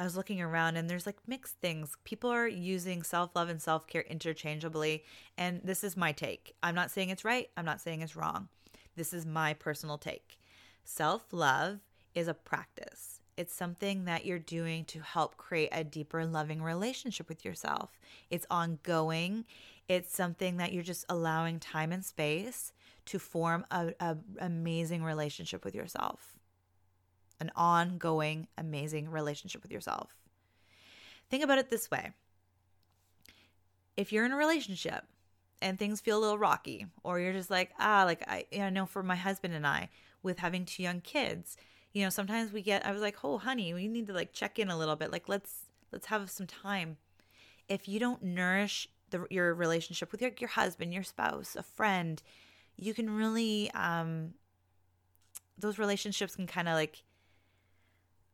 I 0.00 0.04
was 0.04 0.16
looking 0.16 0.40
around 0.40 0.78
and 0.78 0.88
there's 0.88 1.04
like 1.04 1.18
mixed 1.26 1.56
things. 1.60 1.92
People 2.04 2.30
are 2.30 2.48
using 2.48 3.02
self 3.02 3.36
love 3.36 3.50
and 3.50 3.60
self 3.60 3.86
care 3.86 4.00
interchangeably. 4.00 5.04
And 5.36 5.60
this 5.62 5.84
is 5.84 5.94
my 5.94 6.12
take. 6.12 6.54
I'm 6.62 6.74
not 6.74 6.90
saying 6.90 7.10
it's 7.10 7.24
right, 7.24 7.50
I'm 7.54 7.66
not 7.66 7.82
saying 7.82 8.00
it's 8.00 8.16
wrong. 8.16 8.48
This 8.96 9.12
is 9.12 9.26
my 9.26 9.52
personal 9.52 9.98
take. 9.98 10.38
Self 10.84 11.26
love 11.32 11.80
is 12.14 12.28
a 12.28 12.34
practice. 12.34 13.20
It's 13.36 13.54
something 13.54 14.06
that 14.06 14.24
you're 14.24 14.38
doing 14.38 14.86
to 14.86 15.00
help 15.00 15.36
create 15.36 15.68
a 15.70 15.84
deeper, 15.84 16.24
loving 16.24 16.62
relationship 16.62 17.28
with 17.28 17.44
yourself. 17.44 18.00
It's 18.30 18.46
ongoing. 18.50 19.44
It's 19.86 20.14
something 20.14 20.56
that 20.56 20.72
you're 20.72 20.82
just 20.82 21.04
allowing 21.10 21.60
time 21.60 21.92
and 21.92 22.02
space 22.02 22.72
to 23.04 23.18
form 23.18 23.66
a, 23.70 23.92
a 24.00 24.16
amazing 24.38 25.04
relationship 25.04 25.62
with 25.62 25.74
yourself. 25.74 26.39
An 27.40 27.50
ongoing, 27.56 28.48
amazing 28.58 29.10
relationship 29.10 29.62
with 29.62 29.72
yourself. 29.72 30.14
Think 31.30 31.42
about 31.42 31.58
it 31.58 31.70
this 31.70 31.90
way. 31.90 32.12
If 33.96 34.12
you're 34.12 34.24
in 34.24 34.32
a 34.32 34.36
relationship 34.36 35.04
and 35.62 35.78
things 35.78 36.00
feel 36.00 36.18
a 36.18 36.20
little 36.20 36.38
rocky, 36.38 36.86
or 37.02 37.20
you're 37.20 37.32
just 37.32 37.50
like, 37.50 37.70
ah, 37.78 38.04
like 38.04 38.22
I, 38.28 38.46
you 38.50 38.70
know, 38.70 38.86
for 38.86 39.02
my 39.02 39.16
husband 39.16 39.54
and 39.54 39.66
I, 39.66 39.88
with 40.22 40.38
having 40.38 40.64
two 40.64 40.82
young 40.82 41.00
kids, 41.00 41.56
you 41.92 42.04
know, 42.04 42.10
sometimes 42.10 42.52
we 42.52 42.62
get 42.62 42.86
I 42.86 42.92
was 42.92 43.02
like, 43.02 43.24
"Oh, 43.24 43.38
honey, 43.38 43.74
we 43.74 43.88
need 43.88 44.06
to 44.08 44.12
like 44.12 44.32
check 44.32 44.58
in 44.58 44.70
a 44.70 44.78
little 44.78 44.96
bit. 44.96 45.10
Like 45.10 45.28
let's 45.28 45.66
let's 45.92 46.06
have 46.06 46.30
some 46.30 46.46
time." 46.46 46.98
If 47.68 47.88
you 47.88 48.00
don't 48.00 48.22
nourish 48.22 48.88
the, 49.10 49.26
your 49.30 49.54
relationship 49.54 50.12
with 50.12 50.20
your, 50.20 50.32
your 50.38 50.50
husband, 50.50 50.92
your 50.92 51.04
spouse, 51.04 51.56
a 51.56 51.62
friend, 51.62 52.22
you 52.76 52.94
can 52.94 53.10
really 53.10 53.70
um 53.72 54.34
those 55.58 55.78
relationships 55.78 56.36
can 56.36 56.46
kind 56.46 56.68
of 56.68 56.74
like 56.74 57.02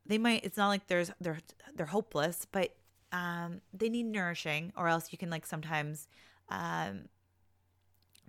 they 0.06 0.18
might 0.18 0.44
it's 0.44 0.56
not 0.56 0.68
like 0.68 0.86
there's 0.86 1.10
they're 1.20 1.40
they're 1.74 1.86
hopeless, 1.86 2.46
but 2.50 2.74
um 3.12 3.60
they 3.72 3.88
need 3.88 4.06
nourishing 4.06 4.72
or 4.76 4.88
else 4.88 5.12
you 5.12 5.18
can 5.18 5.30
like 5.30 5.46
sometimes 5.46 6.08
um 6.48 7.08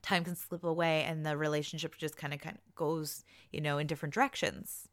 time 0.01 0.24
can 0.24 0.36
slip 0.36 0.63
away 0.63 1.03
and 1.03 1.25
the 1.25 1.36
relationship 1.36 1.98
just 1.98 2.15
kind 2.17 2.34
of 2.34 2.39
kind 2.39 2.57
of 2.57 2.75
goes, 2.75 3.24
you 3.51 3.60
know, 3.62 3.77
in 3.77 3.88
different 3.88 4.13
directions 4.13 4.88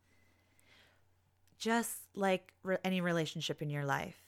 just 1.64 2.00
like 2.14 2.52
re- 2.62 2.76
any 2.84 3.00
relationship 3.00 3.62
in 3.62 3.70
your 3.70 3.86
life, 3.86 4.18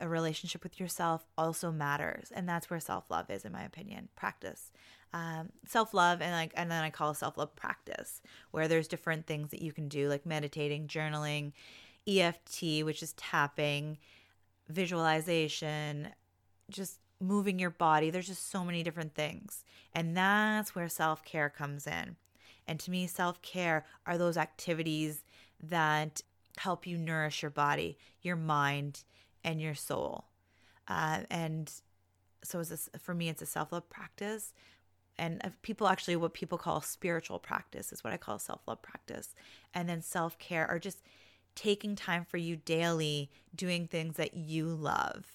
a 0.00 0.08
relationship 0.08 0.62
with 0.62 0.78
yourself 0.78 1.26
also 1.36 1.72
matters, 1.72 2.30
and 2.32 2.48
that's 2.48 2.70
where 2.70 2.78
self 2.78 3.10
love 3.10 3.30
is, 3.30 3.44
in 3.44 3.52
my 3.52 3.64
opinion. 3.64 4.08
Practice, 4.14 4.70
um, 5.12 5.48
self 5.66 5.92
love, 5.92 6.20
and 6.22 6.32
like, 6.32 6.52
and 6.54 6.70
then 6.70 6.84
I 6.84 6.90
call 6.90 7.14
self 7.14 7.36
love 7.36 7.54
practice, 7.56 8.20
where 8.52 8.68
there's 8.68 8.86
different 8.86 9.26
things 9.26 9.50
that 9.50 9.60
you 9.60 9.72
can 9.72 9.88
do, 9.88 10.08
like 10.08 10.24
meditating, 10.24 10.86
journaling, 10.86 11.52
EFT, 12.08 12.84
which 12.84 13.02
is 13.02 13.12
tapping, 13.14 13.98
visualization, 14.68 16.08
just 16.70 17.00
moving 17.20 17.58
your 17.58 17.70
body. 17.70 18.10
There's 18.10 18.26
just 18.26 18.50
so 18.50 18.64
many 18.64 18.82
different 18.82 19.14
things, 19.14 19.64
and 19.92 20.16
that's 20.16 20.74
where 20.74 20.88
self 20.88 21.24
care 21.24 21.48
comes 21.48 21.86
in. 21.86 22.16
And 22.66 22.78
to 22.80 22.90
me, 22.90 23.06
self 23.06 23.42
care 23.42 23.84
are 24.06 24.18
those 24.18 24.36
activities 24.36 25.24
that 25.62 26.22
help 26.58 26.86
you 26.86 26.96
nourish 26.96 27.42
your 27.42 27.50
body, 27.50 27.98
your 28.22 28.36
mind, 28.36 29.04
and 29.44 29.60
your 29.60 29.74
soul. 29.74 30.26
Uh, 30.86 31.20
and 31.30 31.72
so 32.44 32.62
for 32.98 33.14
me, 33.14 33.28
it's 33.28 33.42
a 33.42 33.46
self 33.46 33.72
love 33.72 33.88
practice. 33.88 34.52
And 35.20 35.42
people 35.62 35.88
actually, 35.88 36.14
what 36.14 36.32
people 36.32 36.58
call 36.58 36.80
spiritual 36.80 37.40
practice 37.40 37.92
is 37.92 38.04
what 38.04 38.12
I 38.12 38.16
call 38.16 38.38
self 38.38 38.60
love 38.66 38.82
practice. 38.82 39.34
And 39.74 39.88
then 39.88 40.02
self 40.02 40.38
care 40.38 40.66
are 40.66 40.78
just 40.78 41.02
taking 41.58 41.96
time 41.96 42.24
for 42.24 42.36
you 42.36 42.54
daily, 42.54 43.28
doing 43.52 43.88
things 43.88 44.14
that 44.14 44.36
you 44.36 44.66
love. 44.66 45.26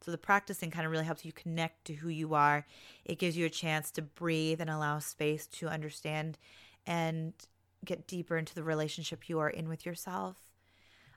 So 0.00 0.12
the 0.12 0.18
practicing 0.18 0.70
kind 0.70 0.86
of 0.86 0.92
really 0.92 1.04
helps 1.04 1.24
you 1.24 1.32
connect 1.32 1.86
to 1.86 1.92
who 1.92 2.08
you 2.08 2.34
are. 2.34 2.64
It 3.04 3.18
gives 3.18 3.36
you 3.36 3.46
a 3.46 3.50
chance 3.50 3.90
to 3.92 4.02
breathe 4.02 4.60
and 4.60 4.70
allow 4.70 5.00
space 5.00 5.48
to 5.48 5.66
understand 5.66 6.38
and 6.86 7.32
get 7.84 8.06
deeper 8.06 8.36
into 8.36 8.54
the 8.54 8.62
relationship 8.62 9.28
you 9.28 9.40
are 9.40 9.50
in 9.50 9.68
with 9.68 9.84
yourself. 9.84 10.36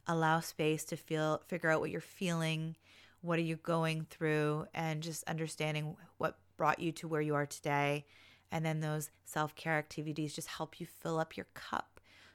Allow 0.07 0.39
space 0.39 0.83
to 0.85 0.97
feel, 0.97 1.43
figure 1.47 1.69
out 1.69 1.79
what 1.79 1.91
you're 1.91 2.01
feeling, 2.01 2.75
what 3.21 3.37
are 3.37 3.43
you 3.43 3.57
going 3.57 4.07
through, 4.09 4.65
and 4.73 5.03
just 5.03 5.23
understanding 5.25 5.95
what 6.17 6.39
brought 6.57 6.79
you 6.79 6.91
to 6.93 7.07
where 7.07 7.21
you 7.21 7.35
are 7.35 7.45
today. 7.45 8.03
And 8.51 8.65
then 8.65 8.79
those 8.79 9.11
self 9.25 9.53
care 9.53 9.77
activities 9.77 10.33
just 10.33 10.47
help 10.47 10.79
you 10.79 10.87
fill 10.87 11.19
up 11.19 11.37
your 11.37 11.47
cup 11.53 11.92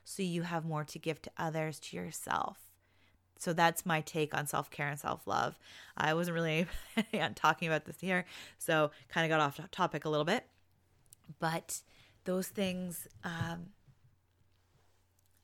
so 0.09 0.23
you 0.23 0.41
have 0.41 0.65
more 0.65 0.85
to 0.85 0.99
give 0.99 1.21
to 1.21 1.31
others, 1.37 1.79
to 1.79 1.95
yourself. 1.95 2.57
So 3.39 3.53
that's 3.53 3.85
my 3.85 4.01
take 4.01 4.35
on 4.35 4.47
self 4.47 4.71
care 4.71 4.89
and 4.89 4.99
self 4.99 5.27
love. 5.27 5.59
I 5.99 6.15
wasn't 6.15 6.35
really 6.35 6.67
talking 7.35 7.69
about 7.69 7.85
this 7.85 8.01
here, 8.01 8.25
so 8.59 8.91
kind 9.11 9.27
of 9.27 9.29
got 9.29 9.41
off 9.45 9.61
topic 9.71 10.07
a 10.07 10.09
little 10.09 10.25
bit. 10.25 10.47
But 11.39 11.83
those 12.25 12.49
things 12.49 13.07
um, 13.23 13.67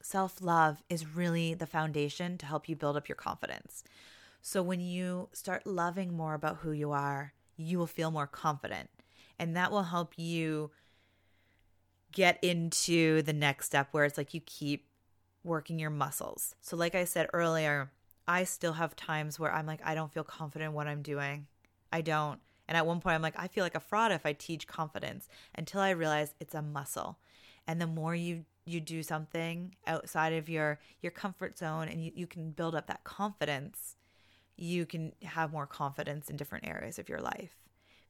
self 0.00 0.40
love 0.40 0.82
is 0.88 1.14
really 1.14 1.52
the 1.52 1.66
foundation 1.66 2.38
to 2.38 2.46
help 2.46 2.66
you 2.66 2.74
build 2.74 2.96
up 2.96 3.06
your 3.06 3.16
confidence. 3.16 3.84
So 4.40 4.62
when 4.62 4.80
you 4.80 5.28
start 5.34 5.66
loving 5.66 6.16
more 6.16 6.32
about 6.32 6.58
who 6.58 6.72
you 6.72 6.90
are, 6.90 7.34
you 7.58 7.78
will 7.78 7.86
feel 7.86 8.10
more 8.10 8.26
confident. 8.26 8.88
And 9.38 9.54
that 9.56 9.70
will 9.70 9.84
help 9.84 10.14
you 10.16 10.70
get 12.14 12.42
into 12.42 13.22
the 13.22 13.32
next 13.32 13.66
step 13.66 13.88
where 13.92 14.04
it's 14.04 14.16
like 14.16 14.32
you 14.32 14.40
keep 14.40 14.86
working 15.42 15.78
your 15.78 15.90
muscles. 15.90 16.54
So, 16.62 16.76
like 16.76 16.94
I 16.94 17.04
said 17.04 17.28
earlier, 17.32 17.92
I 18.26 18.44
still 18.44 18.72
have 18.72 18.96
times 18.96 19.38
where 19.38 19.52
I'm 19.52 19.66
like, 19.66 19.80
I 19.84 19.94
don't 19.94 20.12
feel 20.12 20.24
confident 20.24 20.70
in 20.70 20.74
what 20.74 20.86
I'm 20.86 21.02
doing. 21.02 21.46
I 21.92 22.00
don't. 22.00 22.40
And 22.66 22.78
at 22.78 22.86
one 22.86 23.00
point, 23.00 23.14
I'm 23.14 23.22
like, 23.22 23.38
I 23.38 23.48
feel 23.48 23.62
like 23.62 23.74
a 23.74 23.80
fraud 23.80 24.10
if 24.10 24.24
I 24.24 24.32
teach 24.32 24.66
confidence 24.66 25.28
until 25.54 25.82
I 25.82 25.90
realize 25.90 26.34
it's 26.40 26.54
a 26.54 26.62
muscle. 26.62 27.18
And 27.66 27.80
the 27.80 27.86
more 27.86 28.14
you 28.14 28.46
you 28.66 28.80
do 28.80 29.02
something 29.02 29.74
outside 29.86 30.32
of 30.32 30.48
your 30.48 30.80
your 31.02 31.12
comfort 31.12 31.58
zone 31.58 31.88
and 31.88 32.02
you, 32.02 32.12
you 32.14 32.26
can 32.26 32.50
build 32.50 32.74
up 32.74 32.86
that 32.86 33.04
confidence 33.04 33.96
you 34.56 34.86
can 34.86 35.12
have 35.22 35.52
more 35.52 35.66
confidence 35.66 36.30
in 36.30 36.36
different 36.36 36.66
areas 36.66 36.98
of 36.98 37.08
your 37.08 37.20
life 37.20 37.56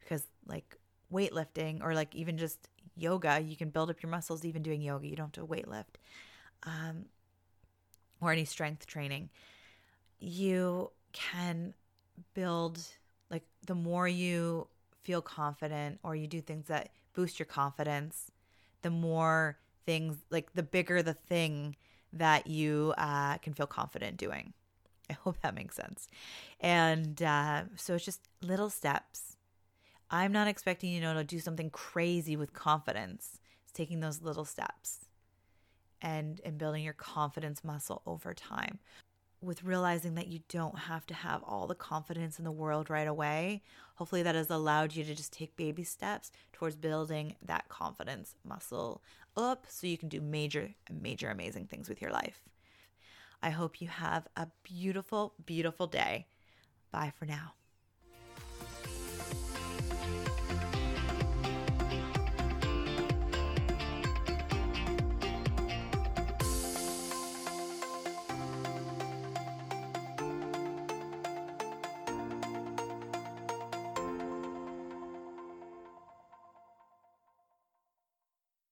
because 0.01 0.27
like 0.47 0.77
weightlifting 1.13 1.83
or 1.83 1.95
like 1.95 2.15
even 2.15 2.37
just 2.37 2.69
yoga 2.97 3.41
you 3.41 3.57
can 3.57 3.71
build 3.71 3.91
up 3.91 4.03
your 4.03 4.11
muscles 4.11 4.45
even 4.45 4.63
doing 4.63 4.81
yoga 4.81 5.07
you 5.07 5.17
don't 5.17 5.35
have 5.37 5.47
to 5.47 5.53
weightlift 5.53 5.97
um, 6.65 7.07
or 8.21 8.33
any 8.33 8.45
strength 8.45 8.87
training 8.87 9.29
you 10.19 10.91
can 11.13 11.75
build 12.35 12.81
like 13.31 13.45
the 13.67 13.75
more 13.75 14.07
you 14.09 14.67
feel 15.03 15.21
confident 15.21 15.99
or 16.03 16.17
you 16.17 16.27
do 16.27 16.41
things 16.41 16.67
that 16.67 16.91
boost 17.15 17.39
your 17.39 17.47
confidence 17.47 18.31
the 18.83 18.91
more 18.91 19.59
things 19.87 20.17
like 20.31 20.53
the 20.55 20.63
bigger 20.63 21.03
the 21.03 21.15
thing 21.15 21.77
that 22.15 22.47
you 22.47 22.95
uh, 22.97 23.39
can 23.39 23.53
feel 23.53 23.67
confident 23.67 24.17
doing. 24.17 24.53
I 25.11 25.15
hope 25.15 25.37
that 25.43 25.55
makes 25.55 25.77
sense. 25.77 26.09
And 26.61 27.23
uh, 27.23 27.65
so 27.77 27.95
it's 27.95 28.05
just 28.05 28.21
little 28.41 28.71
steps. 28.71 29.34
I'm 30.11 30.33
not 30.33 30.49
expecting 30.49 30.91
you 30.93 31.01
know 31.01 31.15
to 31.15 31.25
do 31.25 31.39
something 31.39 31.71
crazy 31.71 32.37
with 32.37 32.53
confidence. 32.53 33.39
It's 33.65 33.73
taking 33.73 34.01
those 34.01 34.23
little 34.23 34.45
steps 34.45 35.07
and 36.03 36.41
and 36.45 36.59
building 36.59 36.85
your 36.85 36.93
confidence 36.93 37.65
muscle 37.65 38.03
over 38.07 38.35
time 38.35 38.79
with 39.45 39.63
realizing 39.63 40.15
that 40.15 40.29
you 40.29 40.41
don't 40.49 40.79
have 40.79 41.07
to 41.07 41.15
have 41.15 41.43
all 41.43 41.67
the 41.67 41.75
confidence 41.75 42.39
in 42.39 42.45
the 42.45 42.51
world 42.51 42.89
right 42.91 43.07
away. 43.07 43.63
Hopefully, 43.97 44.23
that 44.23 44.35
has 44.35 44.51
allowed 44.51 44.95
you 44.95 45.05
to 45.05 45.15
just 45.15 45.33
take 45.33 45.57
baby 45.57 45.85
steps 45.85 46.31
towards 46.53 46.77
building 46.77 47.37
that 47.45 47.69
confidence 47.69 48.35
muscle 48.45 49.03
up 49.37 49.67
so 49.69 49.87
you 49.87 49.99
can 49.99 50.09
do 50.09 50.21
major, 50.21 50.71
major, 50.91 51.31
amazing 51.31 51.67
things 51.67 51.89
with 51.89 52.01
your 52.01 52.11
life. 52.11 52.41
I 53.43 53.51
hope 53.51 53.81
you 53.81 53.89
have 53.89 54.27
a 54.37 54.49
beautiful, 54.63 55.35
beautiful 55.45 55.87
day. 55.87 56.27
Bye 56.91 57.13
for 57.17 57.27
now. 57.27 57.53